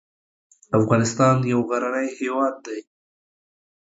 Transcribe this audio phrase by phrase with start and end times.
[0.79, 2.79] افغانستان یو غرنی هیواد دی